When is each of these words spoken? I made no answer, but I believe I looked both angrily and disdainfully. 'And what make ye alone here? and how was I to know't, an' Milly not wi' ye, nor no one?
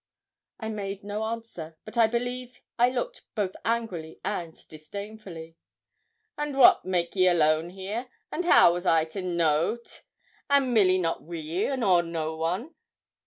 I 0.59 0.69
made 0.69 1.03
no 1.03 1.21
answer, 1.25 1.77
but 1.85 1.95
I 1.95 2.07
believe 2.07 2.57
I 2.79 2.89
looked 2.89 3.21
both 3.35 3.55
angrily 3.63 4.19
and 4.25 4.55
disdainfully. 4.67 5.57
'And 6.35 6.57
what 6.57 6.83
make 6.83 7.15
ye 7.15 7.27
alone 7.27 7.69
here? 7.69 8.09
and 8.31 8.43
how 8.43 8.73
was 8.73 8.87
I 8.87 9.05
to 9.05 9.21
know't, 9.21 10.01
an' 10.49 10.73
Milly 10.73 10.97
not 10.97 11.21
wi' 11.21 11.35
ye, 11.35 11.75
nor 11.75 12.01
no 12.01 12.35
one? 12.35 12.73